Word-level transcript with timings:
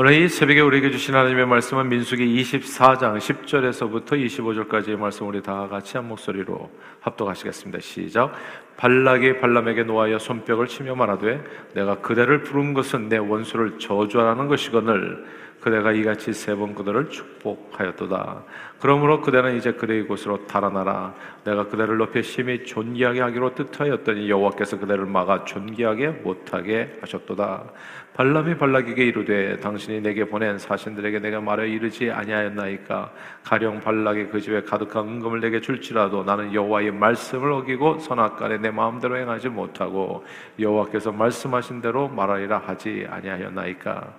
오늘 0.00 0.12
이 0.12 0.28
새벽에 0.28 0.60
우리에게 0.60 0.92
주신 0.92 1.16
하나님의 1.16 1.44
말씀은 1.46 1.88
민수기 1.88 2.24
24장 2.24 3.18
10절에서부터 3.18 4.12
25절까지의 4.12 4.96
말씀 4.96 5.26
우리 5.26 5.42
다 5.42 5.66
같이 5.66 5.96
한 5.96 6.06
목소리로 6.06 6.70
합독하시겠습니다. 7.00 7.80
시작. 7.80 8.32
발락이 8.76 9.40
발람에게 9.40 9.82
놓아여 9.82 10.20
손뼉을 10.20 10.68
치며 10.68 10.94
말하되 10.94 11.42
내가 11.74 11.96
그대를 11.96 12.44
부른 12.44 12.74
것은 12.74 13.08
내 13.08 13.16
원수를 13.16 13.80
저주하라는 13.80 14.46
것이거늘 14.46 15.24
그대가 15.60 15.90
이같이 15.90 16.32
세 16.32 16.54
번 16.54 16.76
그들을 16.76 17.10
축복하였도다. 17.10 18.44
그러므로 18.78 19.20
그대는 19.20 19.56
이제 19.56 19.72
그대의 19.72 20.06
곳으로 20.06 20.46
달아나라. 20.46 21.14
내가 21.44 21.66
그대를 21.66 21.96
높여 21.96 22.22
심히 22.22 22.64
존귀하게 22.64 23.20
하기로 23.20 23.56
뜻하였더니 23.56 24.30
여호와께서 24.30 24.78
그대를 24.78 25.06
막아 25.06 25.44
존귀하게 25.44 26.08
못하게 26.22 26.96
하셨도다. 27.00 27.72
발람이 28.18 28.58
발락에게 28.58 29.04
이르되 29.04 29.56
당신이 29.58 30.00
내게 30.00 30.24
보낸 30.24 30.58
사신들에게 30.58 31.20
내가 31.20 31.40
말하 31.40 31.62
이르지 31.62 32.10
아니하였나이까? 32.10 33.12
가령 33.44 33.80
발락이 33.80 34.26
그 34.26 34.40
집에 34.40 34.60
가득한 34.60 35.06
은금을 35.06 35.38
내게 35.38 35.60
줄지라도 35.60 36.24
나는 36.24 36.52
여호와의 36.52 36.90
말씀을 36.90 37.52
어기고 37.52 38.00
선악간에 38.00 38.58
내 38.58 38.72
마음대로 38.72 39.16
행하지 39.16 39.50
못하고 39.50 40.24
여호와께서 40.58 41.12
말씀하신 41.12 41.80
대로 41.80 42.08
말하리라 42.08 42.58
하지 42.58 43.06
아니하였나이까? 43.08 44.12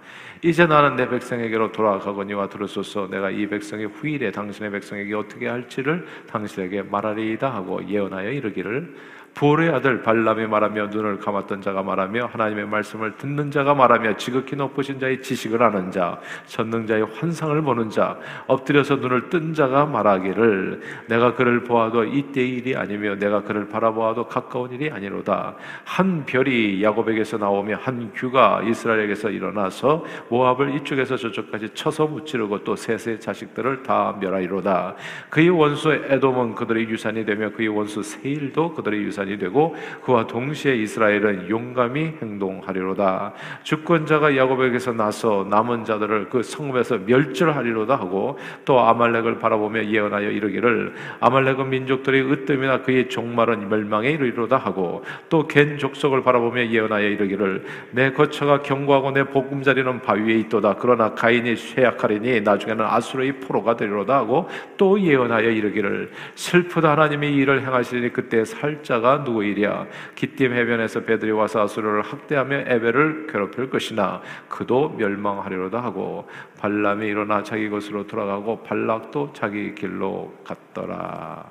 이제 0.44 0.66
나는 0.66 0.96
내 0.96 1.10
백성에게로 1.10 1.74
돌아가거니와 1.74 2.48
들으소서. 2.48 3.10
내가 3.12 3.30
이 3.30 3.48
백성의 3.48 3.88
후일에 3.88 4.32
당신의 4.32 4.72
백성에게 4.72 5.14
어떻게 5.14 5.50
할지를 5.50 6.08
당신에게 6.30 6.84
말하리이다 6.84 7.54
하고 7.54 7.86
예언하여 7.86 8.32
이르기를 8.32 8.96
부올의 9.34 9.70
아들 9.70 10.02
발람이 10.02 10.48
말하며 10.48 10.88
눈을 10.88 11.20
감았던 11.20 11.62
자가 11.62 11.84
말하며 11.84 12.30
하나님의 12.32 12.68
말씀을 12.68 13.16
듣는 13.18 13.52
자가 13.52 13.74
말하며 13.74 14.18
지극히 14.18 14.56
높으신 14.56 15.00
자의 15.00 15.22
지식을 15.22 15.62
아는 15.64 15.92
자 15.92 16.20
전능 16.46 16.86
자의 16.86 17.04
환상을 17.04 17.62
보는 17.62 17.90
자 17.90 18.18
엎드려서 18.48 18.98
눈을 18.98 19.30
뜬 19.30 19.54
자가 19.54 19.86
말하기를 19.86 20.82
내가 21.08 21.36
그를 21.36 21.64
보아도 21.64 22.04
이때의 22.04 22.50
일이 22.50 22.76
아니며 22.76 23.16
내가 23.16 23.44
그를 23.44 23.68
바라보아도 23.70 24.28
가까운 24.28 24.72
일이 24.72 24.90
아니로다. 24.90 25.56
한 25.86 26.26
별이 26.26 26.84
야곱에게서 26.84 27.38
나오며 27.38 27.78
한 27.82 28.12
규가 28.14 28.62
이스라엘에게서 28.64 29.30
일어나서 29.30 30.04
모압을 30.30 30.76
이쪽에서 30.76 31.18
저쪽까지 31.18 31.70
쳐서 31.74 32.08
무찌르고 32.08 32.64
또 32.64 32.76
셋의 32.76 33.20
자식들을 33.20 33.84
다 33.84 34.18
멸하리로다. 34.20 34.96
그의 35.30 35.50
원수 35.50 35.92
에돔은 35.92 36.56
그들의 36.56 36.90
유산이 36.90 37.26
되며 37.26 37.52
그의 37.52 37.70
원수 37.70 38.04
세일도 38.04 38.74
그들의 38.74 39.02
유산이 39.04 39.29
유산이 39.30 39.38
되고 39.38 39.76
그와 40.04 40.26
동시에 40.26 40.76
이스라엘은 40.76 41.50
용감히 41.50 42.14
행동하리로다. 42.22 43.34
주권자가 43.64 44.36
야곱에게서 44.36 44.94
나서 44.94 45.46
남은 45.50 45.86
자들을 45.86 46.30
그 46.30 46.42
성읍에서 46.42 47.00
멸절하리로다 47.06 47.96
하고 47.96 48.40
또 48.66 48.80
아말렉을 48.80 49.38
바라보며 49.38 49.86
예언하여 49.86 50.32
이르기를 50.32 50.94
아말렉은 51.20 51.70
민족들의 51.70 52.32
으뜸이나 52.32 52.82
그의 52.82 53.10
종말은 53.10 53.70
멸망에 53.70 54.10
이르리로다 54.10 54.58
하고 54.58 55.04
또 55.30 55.50
겐 55.50 55.80
족속을 55.80 56.22
바라보며 56.24 56.68
예언하여 56.68 57.08
이르기를 57.08 57.66
내 57.92 58.12
거처가 58.12 58.62
견고하고 58.62 59.12
내 59.12 59.24
보금자리는 59.24 60.02
바위에 60.02 60.36
있도다 60.36 60.76
그러나 60.76 61.16
가인이 61.16 61.56
쇠약하리니 61.56 62.42
나중에는 62.42 62.86
아수르의 62.86 63.40
포로가 63.40 63.76
되리로다 63.76 64.16
하고 64.16 64.48
또 64.78 65.00
예언하여 65.00 65.50
이르기를 65.50 66.12
슬프다 66.36 66.92
하나님이 66.92 67.34
이를 67.34 67.64
행하시니 67.66 68.14
그때 68.14 68.46
살자가 68.46 69.09
나라가 69.10 69.24
누구이랴 69.24 69.88
기띔 70.16 70.54
해변에서 70.54 71.02
배들이 71.02 71.32
와서 71.32 71.64
아수르를 71.64 72.04
학대하며 72.04 72.66
에벨을 72.68 73.28
괴롭힐 73.28 73.70
것이나 73.70 74.22
그도 74.48 74.90
멸망하리로다 74.90 75.82
하고 75.82 76.30
발람이 76.60 77.08
일어나 77.08 77.42
자기 77.42 77.70
것으로 77.70 78.06
돌아가고 78.06 78.62
발락도 78.64 79.34
자기 79.34 79.74
길로 79.74 80.34
갔더라 80.44 81.44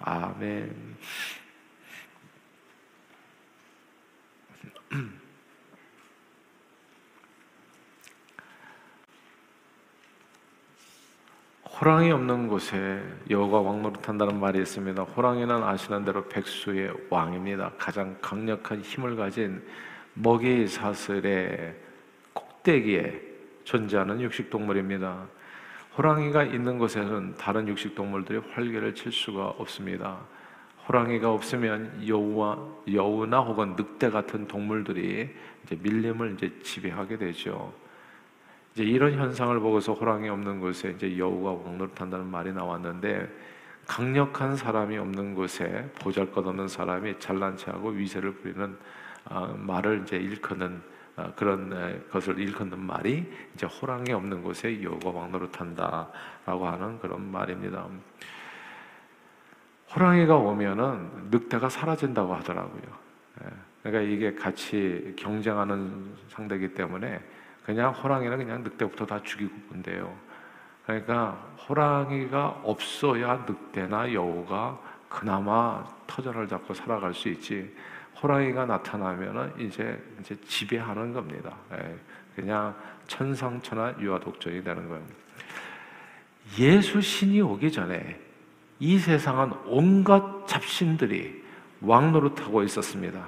아멘. 0.00 0.96
호랑이 11.78 12.10
없는 12.10 12.48
곳에 12.48 13.02
여호가 13.28 13.60
왕노릇한다는 13.60 14.40
말이 14.40 14.58
있습니다. 14.60 15.02
호랑이는 15.02 15.62
아시는 15.62 16.06
대로 16.06 16.26
백수의 16.26 16.90
왕입니다. 17.10 17.72
가장 17.76 18.16
강력한 18.22 18.80
힘을 18.80 19.14
가진 19.14 19.62
먹이 20.14 20.66
사슬의 20.68 21.76
꼭대기에 22.32 23.20
존재하는 23.64 24.22
육식 24.22 24.48
동물입니다. 24.48 25.26
호랑이가 25.98 26.44
있는 26.44 26.78
곳에는 26.78 27.34
다른 27.34 27.68
육식 27.68 27.94
동물들이 27.94 28.38
활개를 28.54 28.94
칠 28.94 29.12
수가 29.12 29.48
없습니다. 29.58 30.20
호랑이가 30.88 31.30
없으면 31.30 32.08
여우와 32.08 32.58
여우나 32.94 33.40
혹은 33.40 33.76
늑대 33.76 34.08
같은 34.08 34.48
동물들이 34.48 35.28
이제 35.62 35.78
밀림을 35.82 36.36
이제 36.38 36.58
지배하게 36.62 37.18
되죠. 37.18 37.74
이제 38.76 38.84
이런 38.84 39.14
현상을 39.14 39.58
보고서 39.58 39.94
호랑이 39.94 40.28
없는 40.28 40.60
곳에 40.60 40.90
이제 40.90 41.16
여우가 41.16 41.66
왕노릇한다는 41.66 42.26
말이 42.26 42.52
나왔는데 42.52 43.26
강력한 43.86 44.54
사람이 44.54 44.98
없는 44.98 45.34
곳에 45.34 45.90
보잘것없는 46.02 46.68
사람이 46.68 47.18
잘난 47.18 47.56
체하고 47.56 47.88
위세를 47.88 48.34
부리는 48.34 48.76
어, 49.30 49.56
말을 49.58 50.02
이제 50.02 50.18
일컫는 50.18 50.82
어, 51.16 51.32
그런 51.34 52.06
것을 52.10 52.38
일컫는 52.38 52.78
말이 52.78 53.24
이제 53.54 53.64
호랑이 53.64 54.12
없는 54.12 54.42
곳에 54.42 54.82
여우가 54.82 55.08
왕노릇한다라고 55.08 56.68
하는 56.68 56.98
그런 56.98 57.32
말입니다. 57.32 57.86
호랑이가 59.94 60.36
오면은 60.36 61.30
늑대가 61.30 61.70
사라진다고 61.70 62.34
하더라고요. 62.34 62.82
예. 63.42 63.48
그러니까 63.82 64.12
이게 64.12 64.34
같이 64.34 65.14
경쟁하는 65.16 66.14
상대이기 66.28 66.74
때문에 66.74 67.22
그냥 67.66 67.92
호랑이는 67.92 68.38
그냥 68.38 68.62
늑대부터 68.62 69.06
다 69.06 69.20
죽이고 69.20 69.52
본대요. 69.68 70.16
그러니까 70.86 71.32
호랑이가 71.68 72.60
없어야 72.62 73.44
늑대나 73.48 74.12
여우가 74.12 74.78
그나마 75.08 75.84
터전을 76.06 76.46
잡고 76.46 76.72
살아갈 76.74 77.12
수 77.12 77.28
있지. 77.28 77.74
호랑이가 78.22 78.66
나타나면은 78.66 79.52
이제 79.58 80.00
이제 80.20 80.38
지배하는 80.46 81.12
겁니다. 81.12 81.56
예, 81.72 81.98
그냥 82.36 82.74
천상천하 83.08 83.94
유아독존이 83.98 84.62
되는 84.62 84.88
거예요. 84.88 85.04
예수 86.60 87.00
신이 87.00 87.40
오기 87.40 87.72
전에 87.72 88.20
이 88.78 88.96
세상은 88.96 89.52
온갖 89.64 90.46
잡신들이 90.46 91.44
왕노릇하고 91.80 92.62
있었습니다. 92.62 93.26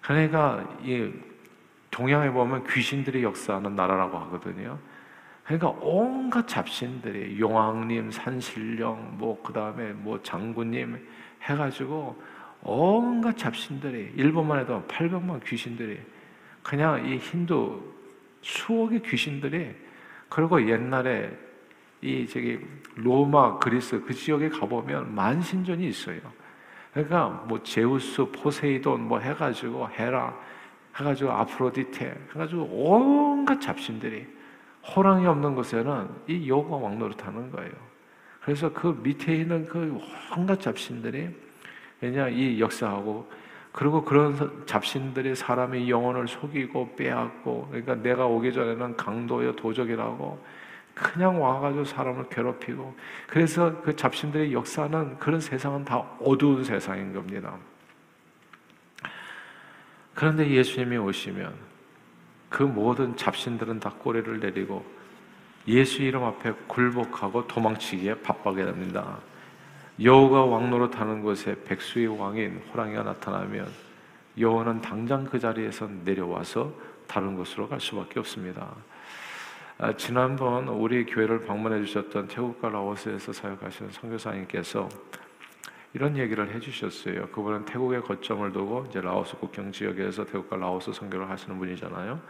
그러니까 0.00 0.68
이 0.82 1.12
동양에 1.92 2.30
보면 2.30 2.64
귀신들이 2.66 3.22
역사하는 3.22 3.76
나라라고 3.76 4.18
하거든요. 4.18 4.78
그러니까 5.44 5.68
온갖 5.80 6.48
잡신들이 6.48 7.38
용왕님, 7.38 8.10
산신령, 8.10 9.18
뭐 9.18 9.40
그다음에 9.42 9.92
뭐 9.92 10.20
장군님 10.22 11.06
해가지고 11.42 12.20
온갖 12.62 13.36
잡신들이 13.36 14.14
일본만 14.16 14.60
해도 14.60 14.82
800만 14.88 15.44
귀신들이 15.44 16.00
그냥 16.62 17.06
이 17.06 17.18
힌두 17.18 17.82
수억의 18.40 19.02
귀신들이 19.02 19.74
그리고 20.28 20.66
옛날에 20.66 21.30
이 22.00 22.26
저기 22.26 22.58
로마, 22.94 23.58
그리스 23.58 24.02
그 24.02 24.14
지역에 24.14 24.48
가보면 24.48 25.14
만신전이 25.14 25.86
있어요. 25.86 26.20
그러니까 26.94 27.28
뭐 27.48 27.62
제우스, 27.62 28.24
포세이돈 28.24 29.08
뭐 29.08 29.18
해가지고 29.18 29.90
헤라 29.90 30.34
해가지고 30.96 31.30
아프로디테 31.30 32.28
해가지고 32.34 32.62
온갖 32.70 33.60
잡신들이 33.60 34.26
호랑이 34.94 35.26
없는 35.26 35.54
곳에는 35.54 36.08
이 36.26 36.48
여호와 36.48 36.78
왕노릇하는 36.78 37.50
거예요. 37.52 37.72
그래서 38.44 38.72
그 38.72 38.98
밑에 39.02 39.36
있는 39.36 39.66
그 39.66 39.98
온갖 40.36 40.60
잡신들이 40.60 41.30
왜냐 42.00 42.28
이 42.28 42.60
역사하고 42.60 43.30
그리고 43.70 44.04
그런 44.04 44.64
잡신들이 44.66 45.34
사람의 45.34 45.88
영혼을 45.88 46.28
속이고 46.28 46.96
빼앗고 46.96 47.68
그러니까 47.68 47.94
내가 47.94 48.26
오기 48.26 48.52
전에는 48.52 48.96
강도여 48.96 49.52
도적이라고 49.52 50.44
그냥 50.94 51.40
와가지고 51.40 51.84
사람을 51.84 52.28
괴롭히고 52.28 52.94
그래서 53.28 53.80
그 53.80 53.96
잡신들의 53.96 54.52
역사는 54.52 55.18
그런 55.18 55.40
세상은 55.40 55.84
다 55.84 55.98
어두운 56.20 56.64
세상인 56.64 57.14
겁니다. 57.14 57.56
그런데 60.14 60.48
예수님이 60.48 60.98
오시면 60.98 61.54
그 62.48 62.62
모든 62.62 63.16
잡신들은 63.16 63.80
다 63.80 63.94
꼬리를 63.98 64.40
내리고 64.40 64.84
예수 65.68 66.02
이름 66.02 66.24
앞에 66.24 66.52
굴복하고 66.66 67.46
도망치기에 67.46 68.16
바빠게 68.22 68.64
됩니다. 68.64 69.18
여호가 70.02 70.44
왕노릇하는 70.44 71.22
곳에 71.22 71.56
백수의 71.64 72.18
왕인 72.18 72.62
호랑이가 72.72 73.02
나타나면 73.02 73.70
여호는 74.38 74.80
당장 74.80 75.24
그 75.24 75.38
자리에서 75.38 75.88
내려와서 76.04 76.72
다른 77.06 77.36
곳으로 77.36 77.68
갈 77.68 77.80
수밖에 77.80 78.18
없습니다. 78.20 78.74
아, 79.78 79.94
지난번 79.96 80.68
우리 80.68 81.04
교회를 81.04 81.44
방문해 81.44 81.84
주셨던 81.84 82.28
태국과 82.28 82.68
라오스에서 82.68 83.32
사역하시는 83.32 83.90
선교사님께서 83.92 84.88
이런 85.94 86.16
얘기를 86.16 86.52
해주셨어요. 86.54 87.28
그분은 87.28 87.66
태국에 87.66 88.00
거점을 88.00 88.50
두고 88.52 88.86
이제 88.88 89.00
라오스 89.00 89.36
국경 89.36 89.72
지역에서 89.72 90.24
태국과 90.24 90.56
라오스 90.56 90.92
선교를 90.92 91.28
하시는 91.28 91.58
분이잖아요. 91.58 92.20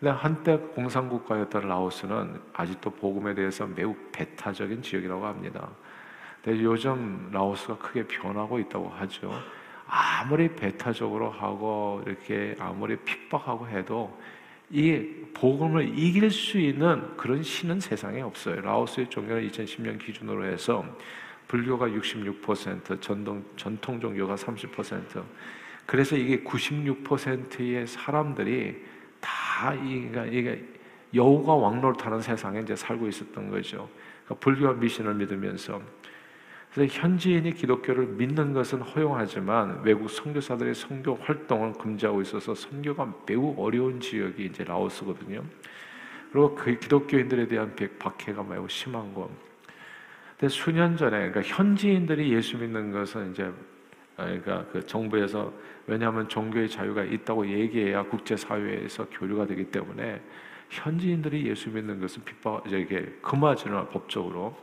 근데 0.00 0.10
한때 0.10 0.56
공산국가였던 0.56 1.68
라오스는 1.68 2.40
아직도 2.52 2.90
복음에 2.90 3.34
대해서 3.34 3.66
매우 3.66 3.94
배타적인 4.12 4.82
지역이라고 4.82 5.26
합니다. 5.26 5.68
근데 6.42 6.62
요즘 6.62 7.28
라오스가 7.32 7.78
크게 7.78 8.06
변하고 8.06 8.58
있다고 8.58 8.88
하죠. 8.88 9.32
아무리 9.86 10.48
배타적으로 10.54 11.30
하고 11.30 12.02
이렇게 12.06 12.56
아무리 12.58 12.96
핍박하고 12.96 13.68
해도 13.68 14.18
이 14.70 15.00
복음을 15.32 15.96
이길 15.96 16.30
수 16.30 16.58
있는 16.58 17.16
그런 17.16 17.42
신은 17.42 17.80
세상에 17.80 18.20
없어요. 18.20 18.60
라오스의 18.60 19.08
종교는 19.10 19.48
2010년 19.48 19.98
기준으로 19.98 20.44
해서 20.46 20.84
불교가 21.48 21.86
66%, 21.88 23.00
전통 23.00 23.44
전통 23.56 24.00
종교가 24.00 24.34
30%. 24.34 25.22
그래서 25.86 26.16
이게 26.16 26.42
96%의 26.42 27.86
사람들이 27.86 28.84
다 29.20 29.74
이게, 29.74 30.28
이게 30.32 30.64
여우가 31.14 31.54
왕노릇하는 31.54 32.20
세상에 32.20 32.60
이제 32.60 32.74
살고 32.74 33.06
있었던 33.08 33.50
거죠. 33.50 33.88
그러니까 34.24 34.34
불교와 34.40 34.72
미신을 34.74 35.14
믿으면서 35.14 35.80
그래서 36.76 37.00
현지인이 37.00 37.54
기독교를 37.54 38.06
믿는 38.06 38.52
것은 38.52 38.82
허용하지만 38.82 39.80
외국 39.82 40.10
선교사들의 40.10 40.74
선교 40.74 41.14
활동을 41.14 41.72
금지하고 41.72 42.20
있어서 42.20 42.54
선교가 42.54 43.14
매우 43.26 43.54
어려운 43.56 43.98
지역이 43.98 44.44
이제 44.44 44.62
라오스거든요. 44.62 45.42
그리고 46.30 46.54
그 46.54 46.78
기독교인들에 46.78 47.48
대한 47.48 47.74
박해가 47.98 48.42
매우 48.42 48.68
심한 48.68 49.14
거. 49.14 49.30
근데 50.38 50.48
수년 50.48 50.96
전에 50.96 51.30
그러니까 51.30 51.42
현지인들이 51.42 52.32
예수 52.32 52.58
믿는 52.58 52.92
것은 52.92 53.32
이제 53.32 53.50
그러니까 54.16 54.64
그 54.72 54.84
정부에서 54.84 55.52
왜냐하면 55.86 56.28
종교의 56.28 56.68
자유가 56.68 57.02
있다고 57.04 57.46
얘기해야 57.48 58.02
국제 58.04 58.36
사회에서 58.36 59.08
교류가 59.10 59.46
되기 59.46 59.64
때문에 59.64 60.20
현지인들이 60.70 61.46
예수 61.46 61.70
믿는 61.70 62.00
것은 62.00 62.24
핍박 62.24 62.70
이게 62.70 63.16
금하지는 63.22 63.88
법적으로 63.88 64.56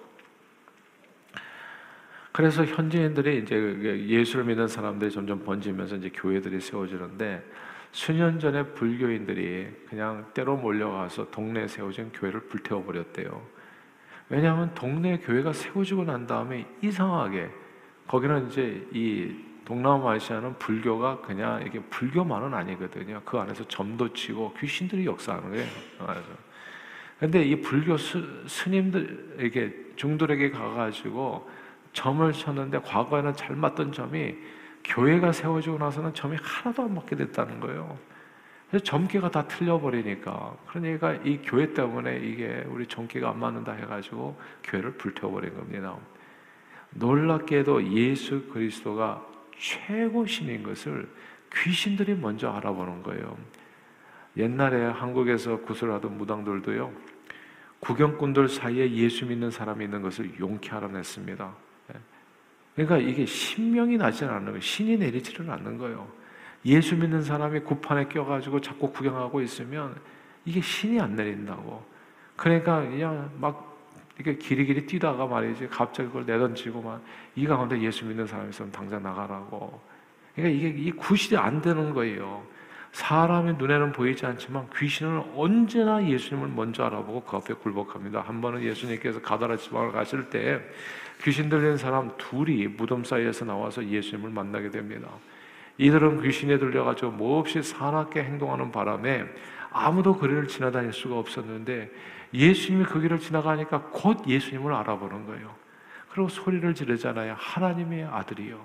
그래서 2.31 2.65
현지인들이 2.65 3.39
이제 3.39 3.55
그 3.55 4.05
예수를 4.07 4.45
믿는 4.45 4.67
사람들이 4.67 5.11
점점 5.11 5.43
번지면서 5.43 5.97
이제 5.97 6.11
교회들이 6.13 6.59
세워지는데 6.59 7.43
수년 7.91 8.39
전에 8.39 8.63
불교인들이 8.73 9.67
그냥 9.87 10.25
때로 10.33 10.57
몰려가서 10.57 11.29
동네에 11.29 11.67
세워진 11.67 12.11
교회를 12.11 12.41
불태워 12.41 12.83
버렸대요. 12.83 13.62
왜냐하면 14.33 14.74
동네 14.74 15.19
교회가 15.19 15.53
세워지고 15.53 16.06
난 16.06 16.25
다음에 16.25 16.65
이상하게 16.81 17.51
거기는 18.07 18.47
이제 18.47 18.83
이 18.91 19.31
동남아시아는 19.63 20.57
불교가 20.57 21.21
그냥 21.21 21.63
이게 21.63 21.80
불교만은 21.80 22.51
아니거든요. 22.51 23.21
그 23.24 23.38
안에서 23.38 23.63
점도 23.68 24.12
치고 24.12 24.56
귀신들이 24.59 25.06
역사하는 25.06 25.51
거예요. 25.51 25.68
근데 27.19 27.44
이 27.44 27.62
불교 27.62 27.95
스, 27.95 28.44
스님들에게 28.47 29.94
중들에게 29.97 30.50
가가지고 30.50 31.47
점을 31.94 32.33
쳤는데 32.33 32.80
과거에는 32.80 33.35
잘 33.35 33.56
맞던 33.56 33.91
점이 33.91 34.35
교회가 34.83 35.31
세워지고 35.31 35.77
나서는 35.77 36.12
점이 36.15 36.38
하나도 36.41 36.81
안 36.81 36.95
맞게 36.95 37.15
됐다는 37.18 37.59
거예요. 37.59 38.00
점괘가 38.79 39.29
다 39.29 39.47
틀려버리니까 39.47 40.57
그러니까 40.67 41.13
이 41.13 41.39
교회 41.43 41.73
때문에 41.73 42.17
이게 42.17 42.65
우리 42.67 42.87
점괘가 42.87 43.29
안 43.29 43.39
맞는다 43.39 43.73
해가지고 43.73 44.39
교회를 44.63 44.93
불태워버린 44.93 45.55
겁니다. 45.55 45.97
놀랍게도 46.91 47.91
예수 47.93 48.47
그리스도가 48.49 49.25
최고신인 49.57 50.63
것을 50.63 51.09
귀신들이 51.53 52.15
먼저 52.15 52.49
알아보는 52.49 53.03
거예요. 53.03 53.37
옛날에 54.37 54.85
한국에서 54.85 55.59
구슬하던 55.61 56.17
무당들도요, 56.17 56.91
구경꾼들 57.79 58.47
사이에 58.47 58.91
예수 58.93 59.25
믿는 59.25 59.51
사람이 59.51 59.85
있는 59.85 60.01
것을 60.01 60.39
용케 60.39 60.71
알아냈습니다. 60.71 61.53
그러니까 62.75 62.97
이게 62.97 63.25
신명이 63.25 63.97
나지 63.97 64.25
않는 64.25 64.45
거예요. 64.45 64.59
신이 64.59 64.97
내리지를 64.97 65.49
않는 65.51 65.77
거예요. 65.77 66.11
예수 66.65 66.95
믿는 66.95 67.21
사람이 67.21 67.62
구판에 67.62 68.07
껴가지고 68.07 68.62
자꾸 68.62 68.92
구경하고 68.92 69.42
있으면 69.42 69.95
이게 70.45 70.62
신이 70.62 71.00
안 71.00 71.15
내린다고. 71.15 71.83
그러니까 72.36 72.81
그냥 72.81 73.31
막 73.39 73.71
이렇게 74.18 74.38
길이길이 74.38 74.86
뛰다가 74.86 75.25
말이지 75.25 75.68
갑자기 75.69 76.07
그걸 76.10 76.25
내던지고 76.25 76.81
막 76.81 77.01
이 77.36 77.48
가운데 77.48 77.80
예수 77.81 78.06
믿는 78.06 78.27
사람이 78.27 78.50
있으면 78.50 78.71
당장 78.71 79.01
나가라고. 79.01 79.81
그러니까 80.36 80.56
이게 80.56 80.69
이 80.77 80.92
구실이 80.92 81.38
안 81.38 81.62
되는 81.62 81.94
거예요. 81.94 82.44
사람의 82.92 83.56
눈에는 83.56 83.92
보이지 83.92 84.24
않지만 84.25 84.68
귀신은 84.75 85.24
언제나 85.36 86.06
예수님을 86.07 86.50
먼저 86.50 86.83
알아보고 86.86 87.24
그 87.24 87.38
앞에 87.38 87.56
굴복합니다. 87.56 88.21
한 88.21 88.39
번은 88.39 88.62
예수님께서 88.62 89.19
가다라 89.19 89.57
지방을 89.57 89.92
가실 89.92 90.30
때 90.30 90.62
귀신 91.24 91.50
들린 91.50 91.75
사람 91.75 92.12
둘이 92.18 92.68
무덤 92.68 93.04
사이에서 93.04 93.45
나와서 93.45 93.83
예수님을 93.83 94.30
만나게 94.30 94.69
됩니다. 94.69 95.07
이들은 95.77 96.21
귀신에 96.21 96.57
들려가지고 96.59 97.11
몹시 97.11 97.63
사납게 97.63 98.23
행동하는 98.23 98.71
바람에 98.71 99.25
아무도 99.71 100.17
그를 100.17 100.47
지나다닐 100.47 100.93
수가 100.93 101.17
없었는데 101.17 101.91
예수님이 102.33 102.85
그 102.85 103.01
길을 103.01 103.19
지나가니까 103.19 103.89
곧 103.91 104.27
예수님을 104.27 104.73
알아보는 104.73 105.25
거예요. 105.25 105.53
그리고 106.11 106.29
소리를 106.29 106.73
지르잖아요. 106.75 107.35
하나님의 107.37 108.05
아들이요. 108.05 108.59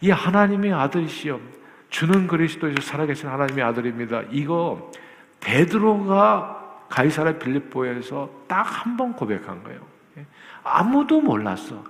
이 0.00 0.10
하나님의 0.10 0.72
아들이시여 0.72 1.40
주는 1.90 2.26
그리스도이시 2.26 2.80
살아계신 2.86 3.28
하나님의 3.28 3.64
아들입니다. 3.64 4.22
이거 4.30 4.90
베드로가 5.40 6.86
가이사라 6.88 7.38
빌립보에서 7.38 8.30
딱 8.46 8.62
한 8.62 8.96
번 8.96 9.14
고백한 9.14 9.62
거예요. 9.64 9.80
아무도 10.62 11.20
몰랐어. 11.20 11.82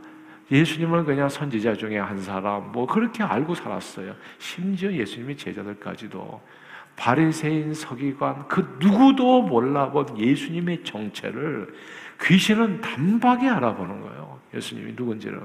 예수님을 0.51 1.05
그냥 1.05 1.29
선지자 1.29 1.75
중에 1.75 1.99
한 1.99 2.21
사람 2.21 2.73
뭐 2.73 2.87
그렇게 2.87 3.23
알고 3.23 3.55
살았어요. 3.55 4.15
심지어 4.39 4.93
예수님의 4.93 5.37
제자들까지도 5.37 6.41
바리새인 6.97 7.75
서기관 7.75 8.49
그 8.49 8.77
누구도 8.79 9.43
몰라본 9.43 10.19
예수님의 10.19 10.85
정체를 10.85 11.75
귀신은 12.23 12.81
단박에 12.81 13.49
알아보는 13.49 14.01
거예요. 14.03 14.41
예수님이 14.55 14.93
누군지를 14.93 15.41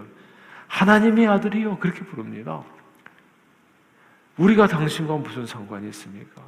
하나님의 0.68 1.28
아들이요 1.28 1.80
그렇게 1.80 2.02
부릅니다. 2.02 2.64
우리가 4.38 4.68
당신과 4.68 5.18
무슨 5.18 5.46
상관이 5.46 5.88
있습니까? 5.90 6.42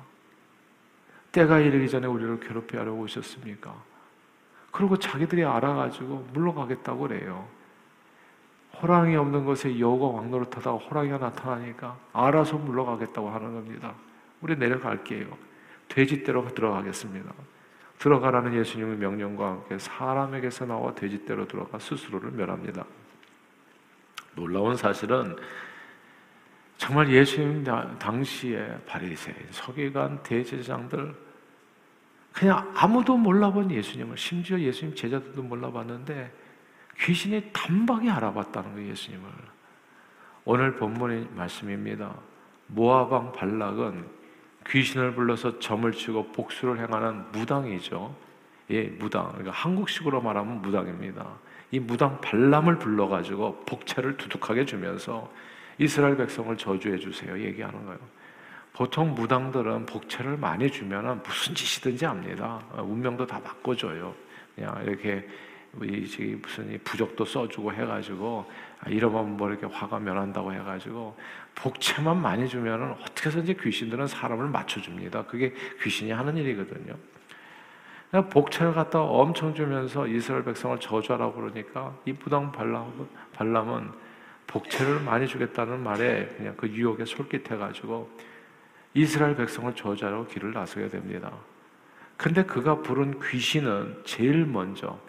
때가 1.31 1.59
이르기 1.59 1.89
전에 1.89 2.07
우리를 2.07 2.39
괴롭게 2.39 2.77
하려고 2.77 3.01
오셨습니까? 3.01 3.73
그리고 4.71 4.97
자기들이 4.97 5.43
알아가지고 5.43 6.29
물러가겠다고 6.33 7.07
그래요. 7.07 7.47
호랑이 8.79 9.15
없는 9.15 9.45
곳에 9.45 9.79
여우가 9.79 10.19
왕노릇하다가 10.19 10.71
호랑이가 10.71 11.17
나타나니까 11.17 11.97
알아서 12.13 12.57
물러가겠다고 12.57 13.29
하는 13.29 13.53
겁니다. 13.53 13.93
우리 14.41 14.55
내려갈게요. 14.55 15.27
돼지떼로 15.87 16.47
들어가겠습니다. 16.49 17.31
들어가라는 17.99 18.55
예수님의 18.55 18.97
명령과 18.97 19.47
함께 19.49 19.77
사람에게서 19.77 20.65
나와 20.65 20.95
돼지떼로 20.95 21.47
들어가 21.47 21.77
스스로를 21.77 22.31
멸합니다. 22.31 22.85
놀라운 24.35 24.75
사실은 24.75 25.35
정말 26.77 27.09
예수님 27.09 27.63
당시에 27.99 28.79
바리새인, 28.87 29.37
서기관, 29.51 30.23
대제장들 30.23 31.13
그냥 32.31 32.71
아무도 32.75 33.17
몰라본 33.17 33.69
예수님을 33.69 34.17
심지어 34.17 34.59
예수님 34.59 34.95
제자들도 34.95 35.43
몰라봤는데 35.43 36.33
귀신이 36.99 37.49
단박에 37.53 38.09
알아봤다는 38.09 38.73
거예요, 38.73 38.89
예수님을. 38.91 39.29
오늘 40.45 40.75
본문의 40.75 41.29
말씀입니다. 41.35 42.13
모아방 42.67 43.31
발락은 43.33 44.05
귀신을 44.67 45.15
불러서 45.15 45.59
점을 45.59 45.91
치고 45.91 46.31
복수를 46.31 46.79
행하는 46.79 47.31
무당이죠. 47.31 48.15
예, 48.71 48.83
무당. 48.83 49.29
그러니까 49.29 49.51
한국식으로 49.51 50.21
말하면 50.21 50.61
무당입니다. 50.61 51.25
이 51.71 51.79
무당 51.79 52.19
발람을 52.21 52.79
불러가지고 52.79 53.63
복채를 53.65 54.17
두둑하게 54.17 54.65
주면서 54.65 55.31
이스라엘 55.77 56.15
백성을 56.17 56.55
저주해 56.57 56.97
주세요. 56.97 57.39
얘기하는 57.39 57.85
거예요. 57.85 57.99
보통 58.73 59.13
무당들은 59.13 59.85
복채를 59.85 60.37
많이 60.37 60.71
주면 60.71 61.21
무슨 61.23 61.53
짓이든지 61.55 62.05
합니다. 62.05 62.61
운명도 62.77 63.25
다 63.25 63.41
바꿔줘요. 63.41 64.13
그냥 64.55 64.83
이렇게 64.83 65.27
이 65.83 66.35
무슨 66.41 66.79
부적도 66.83 67.23
써주고 67.23 67.71
해가지고 67.71 68.45
아, 68.81 68.89
이러면 68.89 69.37
뭐 69.37 69.49
이렇게 69.49 69.65
화가 69.65 69.99
면한다고 69.99 70.53
해가지고 70.53 71.17
복채만 71.55 72.21
많이 72.21 72.47
주면은 72.47 72.91
어떻게 72.91 73.27
해서든지 73.27 73.55
귀신들은 73.55 74.07
사람을 74.07 74.49
맞춰줍니다. 74.49 75.25
그게 75.25 75.53
귀신이 75.81 76.11
하는 76.11 76.35
일이거든요. 76.35 76.95
복채를 78.29 78.73
갖다 78.73 79.01
엄청 79.01 79.55
주면서 79.55 80.05
이스라엘 80.05 80.43
백성을 80.43 80.77
저주하라고 80.79 81.33
그러니까 81.33 81.95
이 82.05 82.11
부당 82.11 82.51
발람, 82.51 83.07
발람은 83.33 83.89
복채를 84.47 84.99
많이 84.99 85.27
주겠다는 85.27 85.81
말에 85.81 86.27
그냥 86.35 86.55
그 86.57 86.67
유혹에 86.67 87.05
솔깃해가지고 87.05 88.09
이스라엘 88.93 89.37
백성을 89.37 89.73
저주하라고 89.73 90.27
길을 90.27 90.51
나서게 90.51 90.89
됩니다. 90.89 91.31
근데 92.17 92.43
그가 92.43 92.81
부른 92.81 93.21
귀신은 93.21 94.01
제일 94.03 94.45
먼저 94.45 94.99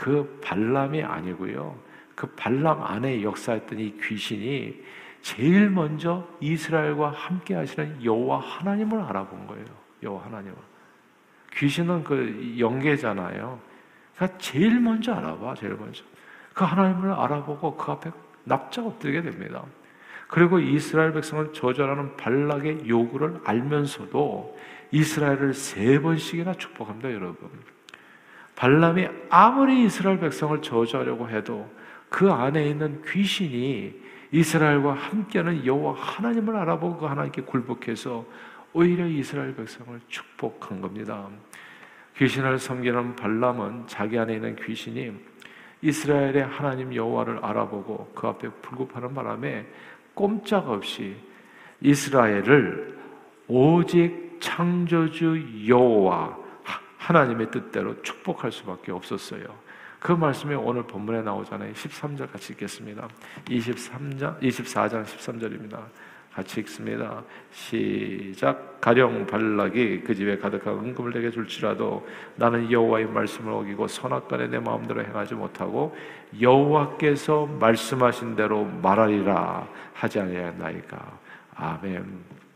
그 0.00 0.40
발람이 0.42 1.02
아니고요. 1.02 1.78
그 2.14 2.26
발람 2.28 2.82
안에 2.82 3.22
역사했던 3.22 3.78
이 3.78 3.98
귀신이 4.00 4.82
제일 5.20 5.68
먼저 5.68 6.26
이스라엘과 6.40 7.10
함께 7.10 7.54
하시는 7.54 8.02
여호와 8.02 8.40
하나님을 8.40 8.98
알아본 8.98 9.46
거예요. 9.46 9.66
여호와 10.02 10.24
하나님을. 10.24 10.56
귀신은 11.52 12.04
그 12.04 12.56
영계잖아요. 12.58 13.60
그러니까 14.16 14.38
제일 14.38 14.80
먼저 14.80 15.12
알아봐, 15.12 15.56
제일 15.56 15.74
먼저. 15.74 16.02
그 16.54 16.64
하나님을 16.64 17.12
알아보고 17.12 17.76
그 17.76 17.92
앞에 17.92 18.10
납작 18.44 18.86
엎드리게 18.86 19.20
됩니다. 19.20 19.62
그리고 20.28 20.58
이스라엘 20.60 21.12
백성을 21.12 21.52
저절하는 21.52 22.16
발락의 22.16 22.88
요구를 22.88 23.42
알면서도 23.44 24.56
이스라엘을 24.92 25.52
세 25.52 26.00
번씩이나 26.00 26.54
축복합니다, 26.54 27.12
여러분. 27.12 27.50
발람이 28.56 29.08
아무리 29.30 29.84
이스라엘 29.84 30.18
백성을 30.20 30.60
저주하려고 30.60 31.28
해도 31.28 31.68
그 32.08 32.30
안에 32.30 32.66
있는 32.68 33.02
귀신이 33.06 33.94
이스라엘과 34.32 34.92
함께하는 34.92 35.64
여호와 35.64 35.94
하나님을 35.94 36.56
알아보고 36.56 36.98
그 36.98 37.06
하나님께 37.06 37.42
굴복해서 37.42 38.24
오히려 38.72 39.06
이스라엘 39.06 39.54
백성을 39.54 39.98
축복한 40.08 40.80
겁니다. 40.80 41.28
귀신을 42.16 42.58
섬기는 42.58 43.16
발람은 43.16 43.84
자기 43.86 44.18
안에 44.18 44.34
있는 44.34 44.56
귀신이 44.56 45.12
이스라엘의 45.82 46.44
하나님 46.44 46.94
여호와를 46.94 47.38
알아보고 47.42 48.12
그 48.14 48.26
앞에 48.26 48.48
불급하는 48.62 49.14
바람에 49.14 49.66
꼼짝없이 50.14 51.16
이스라엘을 51.80 52.98
오직 53.48 54.36
창조주 54.40 55.66
여호와 55.66 56.38
하나님의 57.10 57.50
뜻대로 57.50 58.00
축복할 58.02 58.52
수밖에 58.52 58.92
없었어요. 58.92 59.42
그 59.98 60.12
말씀이 60.12 60.54
오늘 60.54 60.84
본문에 60.84 61.22
나오잖아요. 61.22 61.72
13절 61.72 62.30
같이 62.30 62.52
읽겠습니다. 62.52 63.08
23장, 63.46 64.40
24장 64.40 65.04
13절입니다. 65.04 65.80
같이 66.32 66.60
읽습니다. 66.60 67.24
시작. 67.50 68.80
가령 68.80 69.26
발락이 69.26 70.02
그 70.02 70.14
집에 70.14 70.38
가득한 70.38 70.72
은금을 70.74 71.12
내게 71.12 71.30
줄지라도 71.30 72.06
나는 72.36 72.70
여호와의 72.70 73.06
말씀을 73.06 73.52
어기고 73.52 73.88
선악간에 73.88 74.46
내 74.46 74.60
마음대로 74.60 75.04
행하지 75.04 75.34
못하고 75.34 75.96
여호와께서 76.40 77.46
말씀하신 77.46 78.36
대로 78.36 78.64
말하리라 78.64 79.68
하지 79.92 80.20
아니하나이까. 80.20 81.18
아멘. 81.56 82.49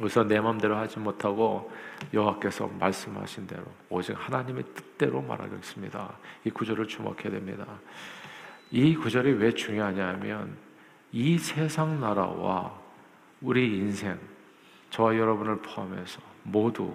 그래서 0.00 0.24
내 0.24 0.40
마음대로 0.40 0.76
하지 0.76 0.98
못하고 0.98 1.70
여호와께서 2.14 2.68
말씀하신 2.80 3.46
대로 3.46 3.64
오직 3.90 4.14
하나님의 4.18 4.64
뜻대로 4.74 5.20
말하겠습니다. 5.20 6.10
이 6.44 6.50
구절을 6.50 6.88
주목해야 6.88 7.30
됩니다. 7.30 7.66
이 8.70 8.96
구절이 8.96 9.32
왜 9.32 9.52
중요하냐면 9.52 10.56
이 11.12 11.36
세상 11.36 12.00
나라와 12.00 12.72
우리 13.42 13.76
인생 13.76 14.18
저와 14.88 15.18
여러분을 15.18 15.58
포함해서 15.58 16.22
모두 16.44 16.94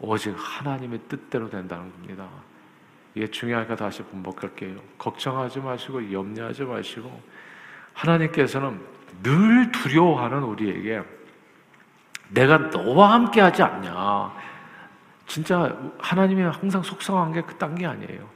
오직 0.00 0.34
하나님의 0.36 0.98
뜻대로 1.08 1.48
된다는 1.48 1.92
겁니다. 1.92 2.28
이게 3.14 3.28
중요하니까 3.28 3.76
다시 3.76 4.02
반복할게요. 4.02 4.80
걱정하지 4.98 5.60
마시고 5.60 6.12
염려하지 6.12 6.64
마시고 6.64 7.20
하나님께서는 7.92 8.80
늘 9.22 9.70
두려워하는 9.70 10.42
우리에게 10.42 11.02
내가 12.34 12.58
너와 12.58 13.12
함께 13.12 13.40
하지 13.40 13.62
않냐. 13.62 14.32
진짜 15.26 15.76
하나님이 15.98 16.42
항상 16.42 16.82
속상한 16.82 17.32
게 17.32 17.42
그딴 17.42 17.74
게 17.74 17.86
아니에요. 17.86 18.28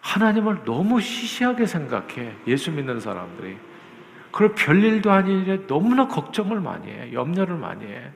하나님을 0.00 0.64
너무 0.64 1.00
시시하게 1.00 1.66
생각해. 1.66 2.34
예수 2.46 2.70
믿는 2.70 3.00
사람들이. 3.00 3.58
그리고 4.32 4.54
별일도 4.54 5.10
아닌 5.10 5.40
일에 5.40 5.66
너무나 5.66 6.06
걱정을 6.06 6.60
많이 6.60 6.88
해. 6.88 7.12
염려를 7.12 7.56
많이 7.56 7.84
해. 7.84 8.10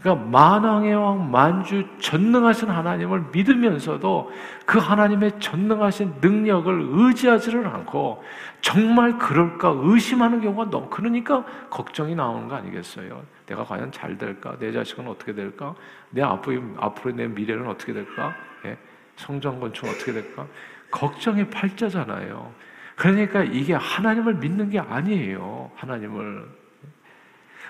그러니까 0.00 0.26
만왕의 0.26 0.94
왕 0.94 1.30
만주 1.30 1.84
전능하신 1.98 2.68
하나님을 2.68 3.26
믿으면서도 3.32 4.30
그 4.64 4.78
하나님의 4.78 5.40
전능하신 5.40 6.16
능력을 6.20 6.88
의지하지를 6.90 7.66
않고 7.66 8.22
정말 8.60 9.18
그럴까 9.18 9.74
의심하는 9.76 10.40
경우가 10.40 10.70
너무 10.70 10.88
그러니까 10.88 11.44
걱정이 11.68 12.14
나오는 12.14 12.46
거 12.48 12.54
아니겠어요? 12.54 13.22
내가 13.46 13.64
과연 13.64 13.90
잘 13.90 14.16
될까? 14.16 14.56
내 14.60 14.70
자식은 14.70 15.08
어떻게 15.08 15.34
될까? 15.34 15.74
내 16.10 16.22
앞으로 16.22 16.62
앞으로 16.78 17.16
내 17.16 17.26
미래는 17.26 17.66
어떻게 17.66 17.92
될까? 17.92 18.34
예? 18.66 18.78
성전 19.16 19.58
건축 19.58 19.86
어떻게 19.86 20.12
될까? 20.12 20.46
걱정이 20.92 21.48
팔자잖아요. 21.50 22.52
그러니까 22.94 23.42
이게 23.42 23.74
하나님을 23.74 24.34
믿는 24.34 24.70
게 24.70 24.78
아니에요. 24.78 25.70
하나님을 25.74 26.48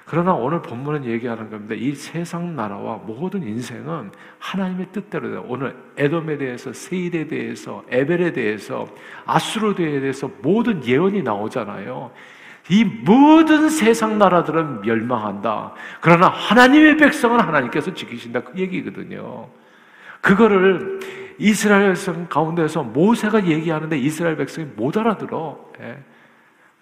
그러나 0.09 0.33
오늘 0.33 0.62
본문은 0.62 1.05
얘기하는 1.05 1.50
겁니다. 1.50 1.75
이 1.77 1.95
세상 1.95 2.57
나라와 2.57 2.97
모든 2.97 3.43
인생은 3.43 4.11
하나님의 4.38 4.87
뜻대로. 4.91 5.45
오늘 5.47 5.77
에돔에 5.99 6.38
대해서, 6.38 6.73
세일에 6.73 7.27
대해서, 7.29 7.85
에벨에 7.91 8.33
대해서, 8.33 8.88
아수르드에 9.27 10.00
대해서 10.00 10.31
모든 10.41 10.83
예언이 10.83 11.23
나오잖아요. 11.23 12.11
이 12.71 12.85
모든 12.85 13.69
세상 13.69 14.19
나라들은 14.19 14.81
멸망한다. 14.81 15.75
그러나 16.00 16.29
하나님의 16.29 16.97
백성은 16.97 17.41
하나님께서 17.41 17.93
지키신다. 17.93 18.45
그 18.45 18.59
얘기거든요. 18.59 19.49
그거를 20.23 21.00
이스라엘 21.37 21.88
백성 21.88 22.27
가운데서 22.29 22.83
모세가 22.83 23.47
얘기하는데 23.47 23.99
이스라엘 23.99 24.38
백성이 24.38 24.69
못 24.75 24.97
알아들어. 24.97 25.71
예. 25.83 25.99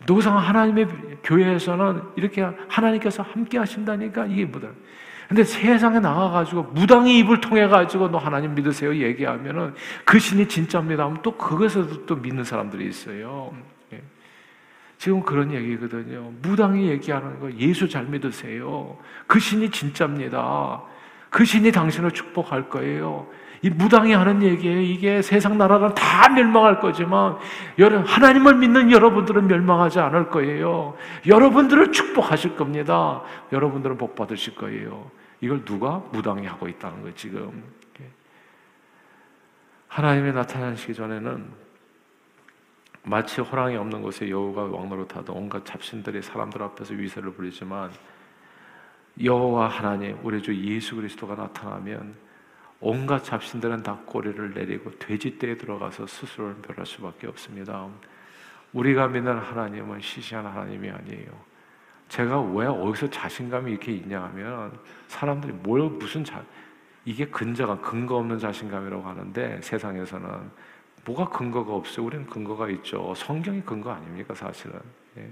노상 0.05 0.37
하나님의 0.37 0.89
교회에서는 1.23 2.03
이렇게 2.17 2.47
하나님께서 2.69 3.23
함께 3.23 3.59
하신다니까 3.59 4.27
이게 4.27 4.45
뭐다. 4.45 4.69
근데 5.29 5.43
세상에 5.43 5.99
나가가지고 5.99 6.63
무당의 6.75 7.19
입을 7.19 7.41
통해가지고 7.41 8.11
너 8.11 8.19
하나님 8.19 8.55
믿으세요 8.55 8.95
얘기하면은 8.95 9.75
그 10.05 10.19
신이 10.19 10.47
진짜입니다 10.47 11.05
하면 11.05 11.21
또 11.23 11.37
그것에도 11.37 12.07
또 12.07 12.15
믿는 12.15 12.45
사람들이 12.45 12.87
있어요. 12.87 13.53
예. 13.93 14.01
지금 14.99 15.23
그런 15.23 15.53
얘기거든요. 15.53 16.33
무당이 16.43 16.89
얘기하는 16.91 17.41
거 17.41 17.51
예수 17.55 17.89
잘 17.89 18.05
믿으세요. 18.05 18.97
그 19.27 19.41
신이 19.41 19.71
진짜입니다. 19.71 20.83
그 21.31 21.45
신이 21.45 21.73
당신을 21.73 22.13
축복할 22.13 22.69
거예요. 22.69 23.27
이 23.63 23.71
무당이 23.71 24.13
하는 24.13 24.43
얘기예요. 24.43 24.81
이게 24.81 25.23
세상 25.23 25.59
나라는 25.59 25.95
다 25.95 26.29
멸망할 26.29 26.81
거지만 26.81 27.39
하나님을 27.79 28.57
믿는 28.57 28.91
여러분들은 28.91 29.47
멸망하지 29.47 30.01
않을 30.01 30.31
거예요. 30.31 30.97
여러분들을 31.27 31.93
축복하실 31.93 32.57
겁니다. 32.57 33.23
여러분들은 33.53 33.97
복 33.97 34.15
받으실 34.15 34.55
거예요. 34.55 35.11
이걸 35.41 35.65
누가 35.65 36.03
무당이 36.13 36.47
하고 36.47 36.69
있다는 36.69 37.01
거예요, 37.01 37.15
지금. 37.15 37.63
하나님이 39.89 40.33
나타나시기 40.33 40.95
전에는 40.95 41.67
마치 43.03 43.41
호랑이 43.41 43.77
없는 43.77 44.03
곳에 44.03 44.29
여우가 44.29 44.65
왕노릇하던 44.65 45.35
온갖 45.35 45.65
잡신들이 45.65 46.21
사람들 46.23 46.63
앞에서 46.63 46.93
위세를 46.95 47.33
부리지만 47.33 47.91
여호와 49.23 49.69
하나님 49.69 50.19
우리 50.23 50.43
주 50.43 50.55
예수 50.55 50.97
그리스도가 50.97 51.37
나타나면 51.37 52.15
온갖 52.81 53.25
잡신들은 53.25 53.83
다 53.83 53.99
꼬리를 54.07 54.53
내리고 54.55 54.91
돼지떼에 54.99 55.57
들어가서 55.57 56.07
스스로를 56.07 56.57
멸할 56.67 56.85
수밖에 56.85 57.27
없습니다. 57.27 57.89
우리가 58.73 59.09
믿는 59.09 59.39
하나님은 59.39 60.01
시시한 60.01 60.45
하나님이 60.47 60.91
아니에요. 60.91 61.31
제가 62.09 62.41
왜 62.41 62.67
어디서 62.67 63.11
자신감이 63.11 63.71
이렇게 63.71 63.93
있냐 63.93 64.23
하면 64.25 64.79
사람들이 65.09 65.53
뭘 65.53 65.83
무슨 65.89 66.25
자 66.25 66.45
이게 67.05 67.27
근저가 67.27 67.81
근거 67.81 68.17
없는 68.17 68.39
자신감이라고 68.39 69.03
하는데 69.03 69.61
세상에서는 69.63 70.51
뭐가 71.05 71.29
근거가 71.31 71.73
없어요? 71.73 72.07
우리는 72.07 72.27
근거가 72.27 72.69
있죠. 72.71 73.15
성경이 73.15 73.63
근거 73.63 73.93
아닙니까 73.93 74.35
사실은. 74.35 74.81
예. 75.17 75.31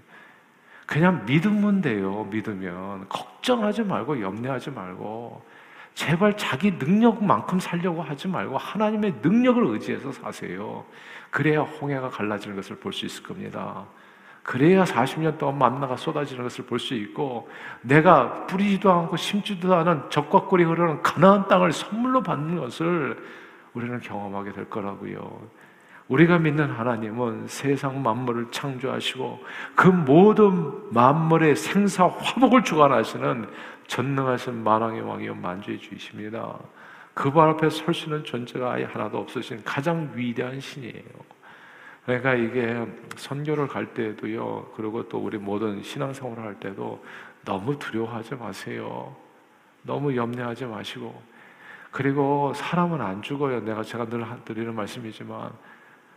그냥 0.87 1.25
믿으면 1.27 1.81
돼요. 1.81 2.25
믿으면 2.31 3.09
걱정하지 3.09 3.83
말고 3.83 4.21
염려하지 4.21 4.71
말고 4.71 5.43
제발 5.95 6.37
자기 6.37 6.73
능력만큼 6.73 7.61
살려고 7.61 8.03
하지 8.03 8.29
말고 8.29 8.59
하나님의 8.59 9.15
능력을 9.23 9.65
의지해서 9.65 10.13
사세요. 10.13 10.85
그래야 11.31 11.61
홍해가 11.61 12.11
갈라지는 12.11 12.57
것을 12.57 12.77
볼 12.77 12.93
수 12.93 13.07
있을 13.07 13.23
겁니다. 13.23 13.87
그래야 14.43 14.85
40년 14.85 15.39
동안 15.39 15.59
만나가 15.59 15.97
쏟아지는 15.97 16.43
것을 16.43 16.67
볼 16.67 16.79
수 16.79 16.95
있고 16.95 17.49
내가 17.81 18.47
뿌리지도 18.47 18.93
않고 18.93 19.17
심지도 19.17 19.75
않은 19.75 20.11
적과 20.11 20.43
꿀이 20.47 20.65
흐르는 20.65 21.03
가나안 21.03 21.49
땅을 21.49 21.73
선물로 21.73 22.23
받는 22.23 22.59
것을 22.59 23.17
우리는 23.73 23.99
경험하게 24.01 24.53
될 24.53 24.69
거라고요. 24.69 25.49
우리가 26.09 26.39
믿는 26.39 26.71
하나님은 26.71 27.49
세상 27.49 28.03
만물을 28.03 28.51
창조하시고 28.51 29.43
그 29.75 29.89
모든 29.89 30.73
만물의 30.93 31.57
생사 31.57 32.07
화복을 32.07 32.63
주관하시는 32.63 33.49
전능하신 33.87 34.63
만왕의 34.63 35.01
왕이요 35.01 35.35
만주의 35.35 35.79
주이십니다. 35.79 36.59
그 37.15 37.31
발 37.31 37.49
앞에 37.51 37.71
설 37.71 37.95
수 37.95 38.07
있는 38.07 38.25
존재가 38.25 38.73
아예 38.73 38.85
하나도 38.85 39.19
없으신 39.19 39.63
가장 39.65 40.11
위대한 40.15 40.61
신이에요. 40.61 41.05
그러니까 42.05 42.35
이게 42.35 42.87
선교를 43.17 43.67
갈 43.69 43.95
때도요, 43.95 44.73
그리고 44.77 45.09
또 45.09 45.19
우리 45.19 45.39
모든 45.39 45.83
신앙생활을 45.83 46.43
할 46.43 46.55
때도 46.61 47.03
너무 47.45 47.79
두려워하지 47.79 48.35
마세요. 48.35 49.15
너무 49.83 50.15
염려하지 50.15 50.67
마시고. 50.67 51.23
그리고 51.91 52.53
사람은 52.55 53.01
안 53.01 53.23
죽어요. 53.23 53.61
내가 53.61 53.83
제가 53.83 54.07
늘 54.07 54.27
드리는 54.45 54.75
말씀이지만 54.75 55.51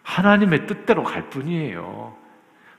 하나님의 0.07 0.65
뜻대로 0.67 1.03
갈 1.03 1.29
뿐이에요. 1.29 2.15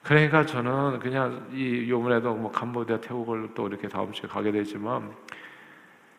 그러니까 0.02 0.46
저는 0.46 0.98
그냥 0.98 1.46
이 1.52 1.86
요번에도 1.88 2.34
뭐 2.34 2.50
캄보디아 2.50 3.00
태국을 3.00 3.50
또 3.54 3.68
이렇게 3.68 3.86
다음 3.86 4.10
주에 4.12 4.26
가게 4.28 4.50
되지만 4.50 5.12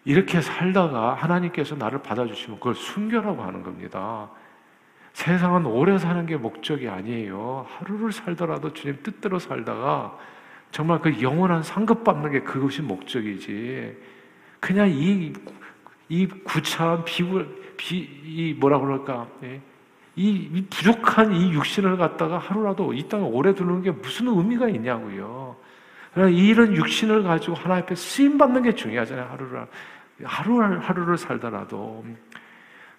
이렇게 0.05 0.39
살다가 0.39 1.15
하나님께서 1.15 1.75
나를 1.75 2.03
받아주시면 2.03 2.59
그걸 2.59 2.75
순교라고 2.75 3.41
하는 3.41 3.63
겁니다. 3.63 4.29
세상은 5.13 5.65
오래 5.65 5.97
사는 5.97 6.23
게 6.27 6.37
목적이 6.37 6.87
아니에요. 6.87 7.65
하루를 7.67 8.11
살더라도 8.11 8.71
주님 8.73 8.99
뜻대로 9.01 9.39
살다가 9.39 10.15
정말 10.69 10.99
그 11.01 11.19
영원한 11.23 11.63
상급 11.63 12.03
받는 12.03 12.31
게 12.31 12.41
그것이 12.41 12.83
목적이지. 12.83 13.97
그냥 14.59 14.89
이, 14.91 15.33
이 16.07 16.27
구차한 16.27 17.03
비굴, 17.03 17.73
비, 17.77 17.97
이 17.97 18.55
뭐라 18.59 18.79
그럴까. 18.79 19.27
예? 19.43 19.61
이, 20.19 20.49
이, 20.53 20.65
부족한 20.69 21.31
이 21.31 21.53
육신을 21.53 21.95
갖다가 21.95 22.38
하루라도 22.38 22.91
이 22.91 23.07
땅에 23.07 23.23
오래 23.23 23.55
두는 23.55 23.83
게 23.83 23.91
무슨 23.91 24.27
의미가 24.27 24.67
있냐고요. 24.67 25.55
그러나 26.13 26.29
이런 26.29 26.75
육신을 26.75 27.23
가지고 27.23 27.55
하나님 27.55 27.83
앞에 27.83 27.95
쓰임 27.95 28.38
받는 28.38 28.63
게 28.63 28.75
중요하잖아요. 28.75 29.29
하루를 29.29 29.67
하루를 30.25 30.79
하루를 30.79 31.17
살더라도. 31.17 32.03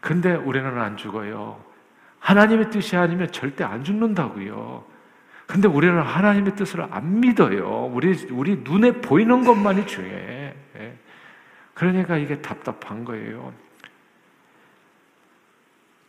근데 0.01 0.35
우리는 0.35 0.81
안 0.81 0.97
죽어요. 0.97 1.63
하나님의 2.21 2.71
뜻이 2.71 2.97
아니면 2.97 3.31
절대 3.31 3.65
안 3.65 3.85
죽는다고요. 3.85 4.83
근데 5.47 5.69
우리는 5.69 6.01
하나님의 6.01 6.57
뜻을 6.57 6.87
안 6.91 7.21
믿어요. 7.21 7.91
우리 7.93 8.15
우리 8.31 8.63
눈에 8.65 8.93
보이는 9.03 9.45
것만이 9.45 9.87
중요해. 9.87 10.55
예. 10.79 10.99
그러니까 11.75 12.17
이게 12.17 12.41
답답한 12.41 13.05
거예요. 13.05 13.53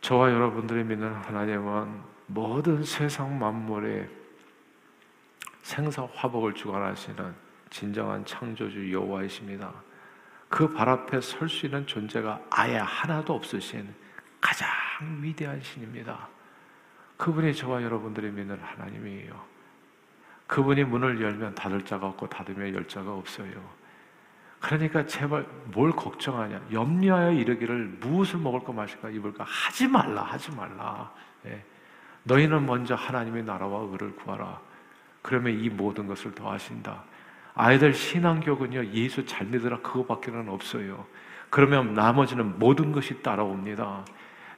저와 0.02 0.32
여러분들이 0.32 0.84
믿는 0.84 1.14
하나님은 1.14 2.02
모든 2.28 2.84
세상 2.84 3.38
만물에 3.38 4.10
생사 5.62 6.08
화복을 6.14 6.54
주관하시는 6.54 7.34
진정한 7.70 8.26
창조주 8.26 8.92
여호와이십니다. 8.92 9.72
그 10.50 10.74
발 10.74 10.90
앞에 10.90 11.22
설 11.22 11.48
수 11.48 11.66
있는 11.68 11.88
존재가 11.88 12.42
아예 12.50 12.78
하나도 12.78 13.34
없으신 13.36 13.94
가장 14.42 14.68
위대한 15.22 15.62
신입니다. 15.62 16.28
그분이 17.18 17.54
저와 17.56 17.84
여러분들이 17.84 18.32
믿는 18.32 18.60
하나님이에요. 18.60 19.40
그분이 20.48 20.84
문을 20.86 21.22
열면 21.22 21.56
닫을 21.56 21.86
자가 21.86 22.08
없고 22.08 22.28
닫으면 22.28 22.74
열 22.74 22.86
자가 22.88 23.14
없어요. 23.14 23.81
그러니까 24.62 25.06
제발 25.08 25.46
뭘 25.66 25.92
걱정하냐? 25.92 26.62
염려하여 26.72 27.32
이르기를 27.32 27.98
무엇을 28.00 28.40
먹을까 28.40 28.72
마실까 28.72 29.10
입을까 29.10 29.44
하지 29.44 29.88
말라 29.88 30.22
하지 30.22 30.56
말라. 30.56 31.12
예. 31.48 31.64
너희는 32.24 32.66
먼저 32.68 32.94
하나님의 32.94 33.44
나라와 33.44 33.82
의를 33.92 34.16
구하라. 34.16 34.60
그러면 35.24 35.60
이 35.60 35.70
모든 35.70 36.06
것을 36.06 36.34
더하신다. 36.36 37.04
아이들 37.56 37.94
신앙교군요 37.94 38.86
예수 38.94 39.26
잘 39.26 39.48
믿으라 39.48 39.80
그거밖에는 39.80 40.48
없어요. 40.48 41.06
그러면 41.50 41.96
나머지는 41.96 42.60
모든 42.60 42.92
것이 42.92 43.22
따라옵니다. 43.24 44.06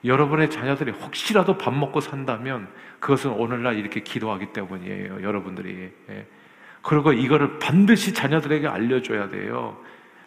여러분의 0.03 0.49
자녀들이 0.51 0.91
혹시라도 0.91 1.57
밥 1.57 1.73
먹고 1.73 2.01
산다면 2.01 2.67
그것은 2.99 3.31
오늘날 3.31 3.77
이렇게 3.77 4.01
기도하기 4.01 4.51
때문이에요. 4.51 5.23
여러분들이. 5.23 5.93
예. 6.09 6.27
그리고 6.81 7.13
이거를 7.13 7.59
반드시 7.59 8.13
자녀들에게 8.13 8.67
알려줘야 8.67 9.29
돼요. 9.29 9.77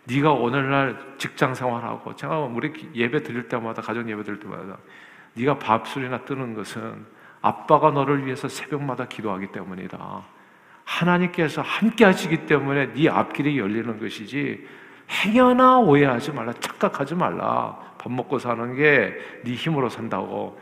네가 0.08 0.32
오늘날 0.32 0.96
직장 1.18 1.54
생활하고 1.54 2.14
제가 2.14 2.38
우리 2.40 2.72
예배 2.94 3.22
드릴 3.22 3.48
때마다 3.48 3.82
가정 3.82 4.08
예배 4.08 4.22
드릴 4.22 4.40
때마다 4.40 4.78
네가 5.34 5.58
밥술이나 5.58 6.18
뜨는 6.20 6.54
것은 6.54 7.06
아빠가 7.42 7.90
너를 7.90 8.24
위해서 8.24 8.48
새벽마다 8.48 9.06
기도하기 9.06 9.48
때문이다. 9.48 10.22
하나님께서 10.84 11.62
함께 11.62 12.04
하시기 12.04 12.46
때문에 12.46 12.92
네 12.94 13.08
앞길이 13.08 13.58
열리는 13.58 13.98
것이지 13.98 14.66
행여나 15.10 15.78
오해하지 15.78 16.32
말라 16.32 16.52
착각하지 16.54 17.14
말라. 17.14 17.78
밥 17.98 18.10
먹고 18.12 18.38
사는 18.38 18.74
게 18.76 19.14
네 19.44 19.52
힘으로 19.54 19.88
산다고. 19.88 20.58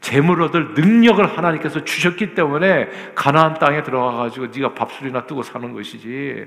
재물 0.00 0.42
얻을 0.42 0.74
능력을 0.74 1.24
하나님께서 1.26 1.82
주셨기 1.84 2.34
때문에 2.34 3.12
가나안 3.16 3.54
땅에 3.54 3.82
들어가 3.82 4.16
가지고 4.16 4.46
네가 4.46 4.74
밥술이나 4.74 5.26
뜨고 5.26 5.42
사는 5.42 5.72
것이지 5.72 6.46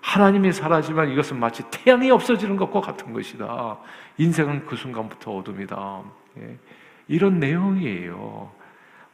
하나님이 0.00 0.52
사라지면 0.52 1.10
이것은 1.10 1.38
마치 1.38 1.62
태양이 1.70 2.10
없어지는 2.10 2.56
것과 2.56 2.80
같은 2.80 3.12
것이다. 3.12 3.78
인생은 4.16 4.66
그 4.66 4.76
순간부터 4.76 5.36
어둠이다. 5.36 6.02
예. 6.38 6.58
이런 7.08 7.40
내용이에요. 7.40 8.50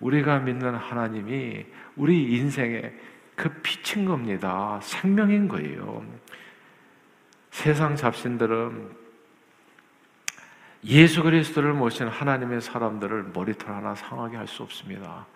우리가 0.01 0.41
믿는 0.41 0.75
하나님이 0.75 1.65
우리 1.97 2.37
인생의 2.37 2.93
그 3.35 3.51
빛인 3.63 4.05
겁니다. 4.05 4.79
생명인 4.83 5.49
거예요. 5.49 6.05
세상 7.51 7.97
잡신들은 7.97 9.05
예수 10.85 11.23
그리스도를 11.23 11.73
모신 11.73 12.09
하나님의 12.09 12.61
사람들을 12.61 13.31
머리털 13.33 13.75
하나 13.75 13.95
상하게 13.95 14.37
할 14.37 14.47
수 14.47 14.63
없습니다. 14.63 15.27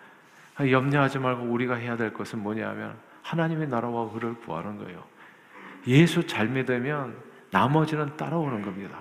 염려하지 0.59 1.19
말고 1.19 1.45
우리가 1.45 1.75
해야 1.75 1.95
될 1.95 2.13
것은 2.13 2.39
뭐냐면 2.39 2.95
하나님의 3.23 3.69
나라와 3.69 4.11
그를 4.11 4.35
구하는 4.35 4.77
거예요. 4.77 5.03
예수 5.87 6.25
잘 6.27 6.47
믿으면 6.47 7.15
나머지는 7.51 8.15
따라오는 8.17 8.61
겁니다. 8.61 8.97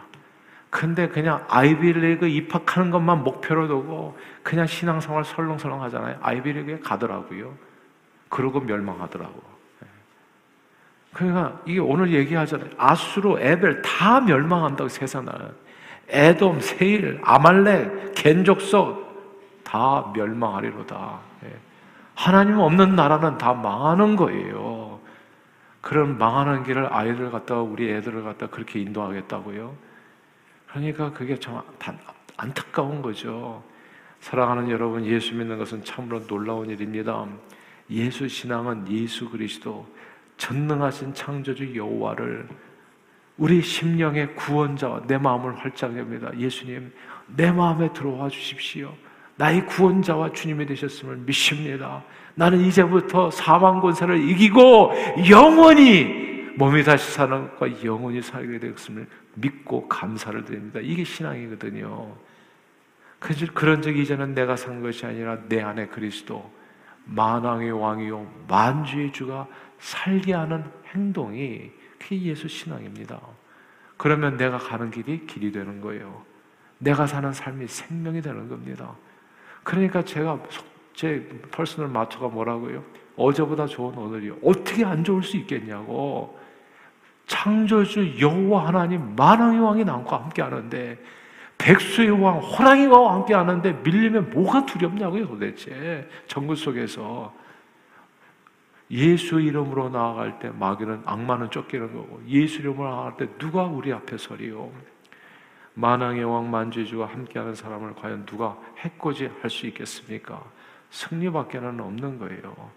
근데 0.70 1.08
그냥 1.08 1.44
아이비리그 1.48 2.26
입학하는 2.26 2.90
것만 2.90 3.24
목표로 3.24 3.68
두고 3.68 4.18
그냥 4.42 4.66
신앙생활 4.66 5.24
설렁설렁 5.24 5.82
하잖아요. 5.84 6.18
아이비리그에 6.20 6.80
가더라고요. 6.80 7.54
그러고 8.28 8.60
멸망하더라고. 8.60 9.58
그러니까 11.12 11.60
이게 11.64 11.80
오늘 11.80 12.12
얘기하잖아요. 12.12 12.70
아수로 12.76 13.40
에벨 13.40 13.82
다 13.82 14.20
멸망한다고 14.20 14.88
세상은. 14.88 15.32
에돔, 16.10 16.60
세일, 16.60 17.20
아말렉, 17.22 18.14
겐족속 18.14 19.62
다 19.64 20.10
멸망하리로다. 20.14 21.18
예. 21.44 21.56
하나님 22.14 22.58
없는 22.58 22.94
나라는 22.94 23.36
다 23.38 23.52
망하는 23.52 24.16
거예요. 24.16 24.97
그런 25.88 26.18
망하는 26.18 26.64
길을 26.64 26.92
아이들 26.92 27.31
갖다가 27.31 27.62
우리 27.62 27.90
애들을 27.90 28.22
갖다 28.22 28.46
그렇게 28.48 28.79
인도하겠다고요? 28.79 29.74
그러니까 30.66 31.11
그게 31.14 31.38
참 31.38 31.62
안타까운 32.37 33.01
거죠. 33.01 33.64
사랑하는 34.20 34.68
여러분, 34.68 35.07
예수 35.07 35.35
믿는 35.35 35.57
것은 35.57 35.85
참으로 35.85 36.27
놀라운 36.27 36.68
일입니다. 36.68 37.27
예수 37.88 38.29
신앙은 38.29 38.87
예수 38.90 39.31
그리스도 39.31 39.88
전능하신 40.37 41.14
창조주 41.14 41.74
여호와를 41.74 42.46
우리 43.38 43.62
심령의 43.62 44.35
구원자와 44.35 45.07
내 45.07 45.16
마음을 45.16 45.57
활짝 45.57 45.96
엽니다. 45.96 46.38
예수님, 46.38 46.92
내 47.29 47.51
마음에 47.51 47.90
들어와 47.94 48.29
주십시오. 48.29 48.94
나의 49.37 49.64
구원자와 49.64 50.35
주님이 50.35 50.66
되셨음을 50.66 51.16
믿습니다. 51.16 52.05
나는 52.38 52.61
이제부터 52.61 53.33
사망 53.33 53.81
권세를 53.81 54.16
이기고 54.31 54.92
영원히 55.29 56.55
몸이 56.55 56.85
다시 56.85 57.11
사는 57.11 57.51
것과 57.51 57.85
영원히 57.85 58.22
살게 58.22 58.61
되었음을 58.61 59.09
믿고 59.35 59.88
감사를 59.88 60.44
드립니다. 60.44 60.79
이게 60.81 61.03
신앙이거든요. 61.03 62.14
그런즉 63.54 64.02
이제는 64.03 64.37
내가 64.37 64.55
산 64.55 64.81
것이 64.81 65.05
아니라 65.05 65.37
내 65.48 65.61
안에 65.61 65.88
그리스도 65.88 66.48
만왕의 67.07 67.72
왕이요 67.72 68.44
만주의 68.46 69.12
주가 69.12 69.48
살게 69.81 70.33
하는 70.33 70.62
행동이 70.94 71.72
그게 71.98 72.22
예수 72.22 72.46
신앙입니다. 72.46 73.20
그러면 73.96 74.37
내가 74.37 74.59
가는 74.59 74.92
길이 74.92 75.27
길이 75.27 75.51
되는 75.51 75.81
거예요. 75.81 76.22
내가 76.79 77.09
사는 77.09 77.33
삶이 77.33 77.66
생명이 77.66 78.22
되는 78.22 78.48
겁니다. 78.48 78.94
그러니까 79.64 80.05
제가 80.05 80.38
제 80.98 81.24
personal 81.52 81.90
motto가 81.90 82.26
뭐라고요? 82.26 82.82
어제보다 83.16 83.66
좋은 83.66 83.96
오늘이 83.96 84.32
어떻게 84.42 84.84
안 84.84 85.04
좋을 85.04 85.22
수 85.22 85.37
있겠냐고. 85.37 86.37
창조주 87.28 88.20
여호와 88.20 88.66
하나님 88.66 89.14
만왕의 89.14 89.61
왕이 89.61 89.84
나와 89.84 90.24
함께 90.24 90.42
하는데 90.42 90.98
백수의 91.56 92.11
왕 92.20 92.38
호랑이와 92.40 93.14
함께 93.14 93.32
하는데 93.32 93.72
밀리면 93.84 94.30
뭐가 94.30 94.66
두렵냐고요 94.66 95.28
도대체 95.28 96.08
정글 96.26 96.56
속에서 96.56 97.32
예수 98.90 99.40
이름으로 99.40 99.90
나아갈 99.90 100.40
때 100.40 100.50
마귀는 100.50 101.02
악마는 101.04 101.50
쫓기는 101.50 101.92
거고 101.94 102.22
예수 102.26 102.61
이름으로 102.61 102.88
나아갈 102.88 103.16
때 103.18 103.28
누가 103.38 103.64
우리 103.64 103.92
앞에 103.92 104.16
서리요 104.16 104.72
만왕의 105.74 106.24
왕 106.24 106.50
만주주와 106.50 107.06
함께하는 107.08 107.54
사람을 107.54 107.94
과연 107.94 108.26
누가 108.26 108.58
해코지 108.78 109.30
할 109.42 109.50
수 109.50 109.66
있겠습니까? 109.66 110.42
승리밖에는 110.90 111.81
없는 111.81 112.18
거예요. 112.18 112.70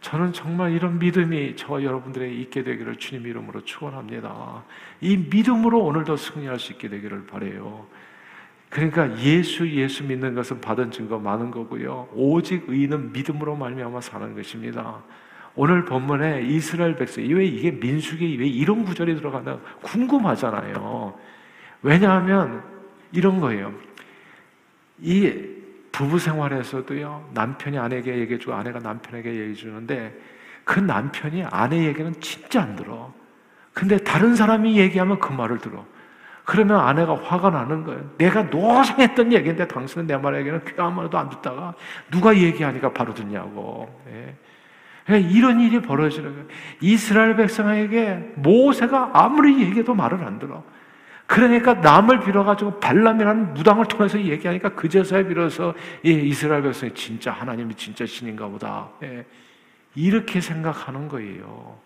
저는 0.00 0.32
정말 0.32 0.72
이런 0.72 0.98
믿음이 0.98 1.56
저와 1.56 1.82
여러분들에게 1.82 2.32
있게 2.34 2.62
되기를 2.62 2.96
주님 2.96 3.26
이름으로 3.26 3.64
축원합니다. 3.64 4.64
이 5.00 5.16
믿음으로 5.16 5.82
오늘도 5.82 6.16
승리할 6.16 6.58
수 6.58 6.72
있게 6.72 6.88
되기를 6.88 7.26
바래요. 7.26 7.86
그러니까 8.68 9.16
예수 9.18 9.68
예수 9.68 10.04
믿는 10.04 10.34
것은 10.34 10.60
받은 10.60 10.90
증거 10.90 11.18
많은 11.18 11.50
거고요. 11.50 12.08
오직 12.12 12.68
의인은 12.68 13.12
믿음으로 13.12 13.56
말미암아 13.56 14.00
사는 14.00 14.34
것입니다. 14.34 15.02
오늘 15.54 15.86
본문에 15.86 16.42
이스라엘 16.42 16.96
백성 16.96 17.24
왜 17.24 17.46
이게 17.46 17.70
민수기 17.70 18.38
왜 18.38 18.46
이런 18.46 18.84
구절이 18.84 19.16
들어가나 19.16 19.58
궁금하잖아요. 19.80 21.18
왜냐하면 21.82 22.62
이런 23.12 23.40
거예요. 23.40 23.72
이 25.00 25.55
부부 25.96 26.18
생활에서도요, 26.18 27.30
남편이 27.32 27.78
아내에게 27.78 28.18
얘기해주고 28.18 28.52
아내가 28.52 28.80
남편에게 28.80 29.30
얘기해주는데 29.30 30.14
그 30.62 30.78
남편이 30.78 31.44
아내 31.50 31.86
얘기는 31.86 32.12
진짜 32.20 32.60
안 32.60 32.76
들어. 32.76 33.14
근데 33.72 33.96
다른 33.96 34.36
사람이 34.36 34.78
얘기하면 34.78 35.18
그 35.18 35.32
말을 35.32 35.56
들어. 35.56 35.86
그러면 36.44 36.80
아내가 36.80 37.16
화가 37.16 37.48
나는 37.48 37.82
거예요. 37.82 38.10
내가 38.18 38.42
노생했던 38.42 39.32
얘기인데 39.32 39.66
당신은 39.66 40.06
내 40.06 40.18
말에게는 40.18 40.64
귀 40.66 40.74
아무도 40.76 41.16
안 41.16 41.30
듣다가 41.30 41.72
누가 42.10 42.36
얘기하니까 42.36 42.92
바로 42.92 43.14
듣냐고. 43.14 43.88
예. 44.10 44.36
예. 45.08 45.18
이런 45.18 45.60
일이 45.60 45.80
벌어지는 45.80 46.30
거예요. 46.30 46.46
이스라엘 46.82 47.36
백성에게 47.36 48.34
모세가 48.36 49.12
아무리 49.14 49.62
얘기해도 49.62 49.94
말을 49.94 50.22
안 50.24 50.38
들어. 50.38 50.62
그러니까 51.26 51.74
남을 51.74 52.20
빌어가지고 52.20 52.78
발람이라는 52.78 53.54
무당을 53.54 53.86
통해서 53.86 54.20
얘기하니까 54.20 54.74
그제서야 54.74 55.26
빌어서 55.26 55.74
예, 56.04 56.10
이스라엘 56.10 56.62
백성이 56.62 56.94
진짜 56.94 57.32
하나님이 57.32 57.74
진짜 57.74 58.06
신인가 58.06 58.46
보다. 58.46 58.88
예, 59.02 59.26
이렇게 59.94 60.40
생각하는 60.40 61.08
거예요. 61.08 61.78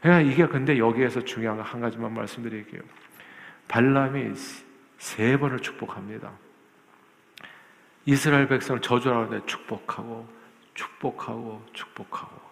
그러니까 0.00 0.30
이게 0.30 0.46
근데 0.46 0.78
여기에서 0.78 1.20
중요한 1.24 1.60
한 1.60 1.80
가지만 1.80 2.14
말씀드릴게요. 2.14 2.80
발람이 3.66 4.32
세 4.98 5.36
번을 5.36 5.58
축복합니다. 5.58 6.30
이스라엘 8.06 8.48
백성을 8.48 8.80
저주하는데 8.80 9.44
축복하고 9.46 10.26
축복하고 10.74 11.62
축복하고 11.72 12.48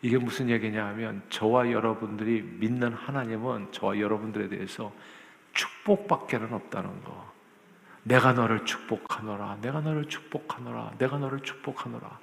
이게 0.00 0.16
무슨 0.16 0.48
얘기냐 0.48 0.86
하면 0.86 1.22
저와 1.28 1.70
여러분들이 1.70 2.42
믿는 2.58 2.92
하나님은 2.94 3.68
저와 3.72 3.98
여러분들에 3.98 4.48
대해서 4.48 4.92
축복밖에는 5.58 6.52
없다는 6.52 7.02
거. 7.02 7.28
내가 8.04 8.32
너를 8.32 8.64
축복하노라. 8.64 9.58
내가 9.60 9.80
너를 9.80 10.06
축복하노라. 10.06 10.92
내가 10.98 11.18
너를 11.18 11.40
축복하노라. 11.40 12.18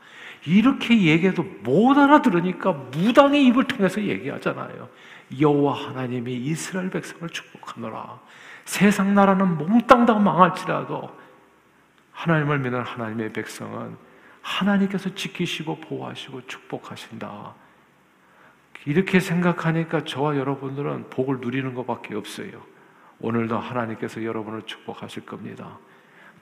이렇게 0.46 1.00
얘기해도 1.04 1.44
못 1.44 1.98
알아들으니까 1.98 2.72
무당의 2.72 3.46
입을 3.48 3.66
통해서 3.66 4.02
얘기하잖아요. 4.02 4.90
여호와 5.40 5.90
하나님이 5.90 6.34
이스라엘 6.34 6.90
백성을 6.90 7.28
축복하노라. 7.30 8.20
세상 8.64 9.14
나라는 9.14 9.58
몽땅 9.58 10.06
다 10.06 10.16
망할지라도 10.16 11.16
하나님을 12.14 12.60
믿는 12.60 12.82
하나님의 12.82 13.34
백성은 13.34 13.98
하나님께서 14.42 15.14
지키시고 15.14 15.82
보호하시고 15.82 16.48
축복하신다. 16.48 17.54
이렇게 18.86 19.20
생각하니까 19.20 20.04
저와 20.04 20.38
여러분들은 20.38 21.10
복을 21.10 21.40
누리는 21.42 21.74
것밖에 21.74 22.16
없어요. 22.16 22.75
오늘도 23.26 23.58
하나님께서 23.58 24.24
여러분을 24.24 24.62
축복하실 24.68 25.26
겁니다. 25.26 25.80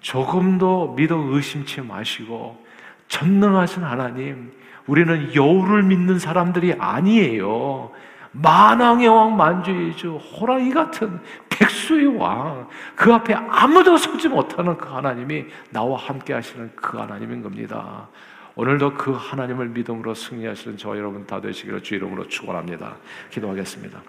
조금도 0.02 0.96
믿어 0.98 1.16
의심치 1.16 1.80
마시고 1.80 2.62
전능하신 3.08 3.84
하나님, 3.84 4.52
우리는 4.86 5.34
여우를 5.34 5.84
믿는 5.84 6.20
사람들이 6.20 6.74
아니에요. 6.78 7.90
만왕의 8.34 9.08
왕 9.08 9.38
만주의 9.38 9.96
주 9.96 10.18
호랑이 10.18 10.72
같은 10.72 11.22
백수의 11.50 12.18
왕 12.18 12.68
그 12.96 13.14
앞에 13.14 13.34
아무도 13.34 13.96
서지 13.96 14.28
못하는 14.28 14.76
그 14.76 14.90
하나님이 14.90 15.46
나와 15.70 15.98
함께 15.98 16.34
하시는 16.34 16.70
그 16.76 16.98
하나님인 16.98 17.44
겁니다. 17.44 18.10
오늘도 18.56 18.96
그 18.96 19.14
하나님을 19.14 19.70
믿음으로 19.70 20.14
승리하시는 20.16 20.78
저와 20.78 20.98
여러분 20.98 21.26
다 21.26 21.40
되시기를 21.40 21.82
주 21.82 21.96
이름으로 21.96 22.28
축원합니다. 22.28 22.98
기도하겠습니다. 23.30 24.02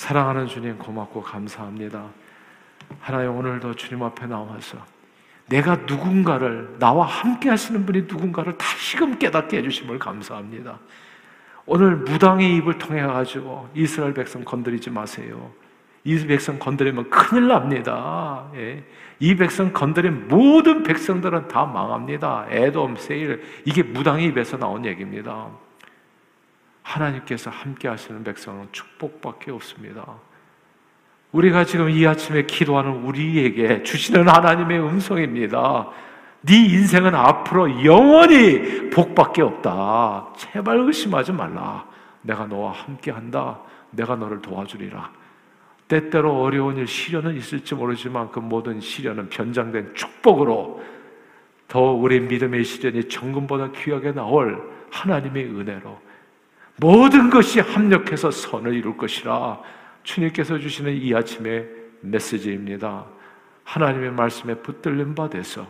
사랑하는 0.00 0.46
주님 0.46 0.78
고맙고 0.78 1.20
감사합니다. 1.20 2.06
하나님 3.00 3.36
오늘도 3.36 3.74
주님 3.74 4.02
앞에 4.02 4.24
나와서 4.24 4.78
내가 5.46 5.76
누군가를 5.76 6.76
나와 6.78 7.04
함께 7.04 7.50
하시는 7.50 7.84
분이 7.84 8.04
누군가를 8.08 8.56
다시금 8.56 9.18
깨닫게 9.18 9.58
해주심을 9.58 9.98
감사합니다. 9.98 10.78
오늘 11.66 11.96
무당의 11.96 12.56
입을 12.56 12.78
통해 12.78 13.02
가지고 13.02 13.68
이스라엘 13.74 14.14
백성 14.14 14.42
건드리지 14.42 14.88
마세요. 14.88 15.50
이 16.04 16.16
백성 16.26 16.58
건드리면 16.58 17.10
큰일 17.10 17.48
납니다. 17.48 18.48
예. 18.54 18.82
이 19.18 19.36
백성 19.36 19.70
건드린 19.70 20.28
모든 20.28 20.82
백성들은 20.82 21.48
다 21.48 21.66
망합니다. 21.66 22.46
에돔, 22.48 22.96
세일 22.96 23.42
이게 23.66 23.82
무당의 23.82 24.28
입에서 24.28 24.56
나온 24.56 24.86
얘기입니다. 24.86 25.50
하나님께서 26.90 27.50
함께 27.50 27.88
하시는 27.88 28.24
백성은 28.24 28.68
축복밖에 28.72 29.50
없습니다. 29.52 30.04
우리가 31.32 31.64
지금 31.64 31.88
이 31.90 32.06
아침에 32.06 32.42
기도하는 32.42 33.04
우리에게 33.04 33.82
주시는 33.84 34.28
하나님의 34.28 34.80
음성입니다. 34.80 35.88
네 36.42 36.56
인생은 36.56 37.14
앞으로 37.14 37.84
영원히 37.84 38.90
복밖에 38.90 39.42
없다. 39.42 40.32
제발 40.36 40.78
의심하지 40.78 41.32
말라. 41.32 41.86
내가 42.22 42.46
너와 42.46 42.72
함께 42.72 43.10
한다. 43.10 43.60
내가 43.90 44.16
너를 44.16 44.40
도와주리라. 44.42 45.12
때때로 45.86 46.42
어려운 46.42 46.76
일, 46.76 46.86
시련은 46.86 47.36
있을지 47.36 47.74
모르지만 47.74 48.30
그 48.30 48.38
모든 48.38 48.80
시련은 48.80 49.28
변장된 49.28 49.94
축복으로 49.94 50.82
더 51.68 51.80
우리 51.80 52.20
믿음의 52.20 52.64
시련이 52.64 53.08
정금보다 53.08 53.70
귀하게 53.72 54.12
나올 54.12 54.70
하나님의 54.90 55.44
은혜로 55.46 56.09
모든 56.80 57.28
것이 57.28 57.60
합력해서 57.60 58.30
선을 58.30 58.74
이룰 58.74 58.96
것이라 58.96 59.60
주님께서 60.02 60.58
주시는 60.58 60.94
이 60.94 61.14
아침의 61.14 61.68
메시지입니다. 62.00 63.04
하나님의 63.64 64.12
말씀에 64.12 64.54
붙들린 64.56 65.14
바 65.14 65.28
돼서 65.28 65.66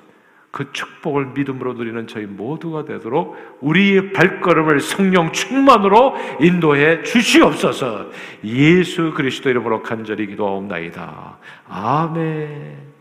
그 0.52 0.72
축복을 0.72 1.26
믿음으로 1.26 1.74
누리는 1.74 2.06
저희 2.06 2.26
모두가 2.26 2.84
되도록 2.84 3.36
우리의 3.60 4.12
발걸음을 4.12 4.80
성령 4.80 5.32
충만으로 5.32 6.16
인도해 6.40 7.02
주시옵소서 7.02 8.10
예수 8.44 9.12
그리스도 9.14 9.50
이름으로 9.50 9.82
간절히 9.82 10.26
기도하옵나이다. 10.26 11.38
아멘. 11.68 12.99